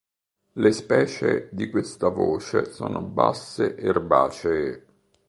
[0.53, 4.85] Le specie di questa voce sono basse erbacee.